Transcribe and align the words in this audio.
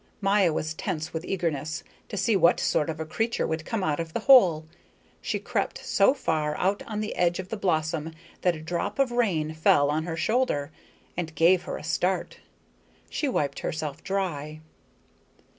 Maya 0.19 0.51
was 0.51 0.73
tense 0.73 1.13
with 1.13 1.23
eagerness 1.25 1.83
to 2.09 2.17
see 2.17 2.35
what 2.35 2.59
sort 2.59 2.89
of 2.89 2.99
a 2.99 3.05
creature 3.05 3.45
would 3.45 3.63
come 3.67 3.83
out 3.83 3.99
of 3.99 4.13
the 4.13 4.21
hole. 4.21 4.65
She 5.21 5.37
crept 5.37 5.85
so 5.85 6.15
far 6.15 6.57
out 6.57 6.81
on 6.87 7.01
the 7.01 7.15
edge 7.15 7.37
of 7.37 7.49
the 7.49 7.55
blossom 7.55 8.11
that 8.41 8.55
a 8.55 8.61
drop 8.61 8.97
of 8.97 9.11
rain 9.11 9.53
fell 9.53 9.91
on 9.91 10.05
her 10.05 10.17
shoulder, 10.17 10.71
and 11.15 11.35
gave 11.35 11.65
her 11.65 11.77
a 11.77 11.83
start. 11.83 12.39
She 13.11 13.29
wiped 13.29 13.59
herself 13.59 14.03
dry. 14.03 14.61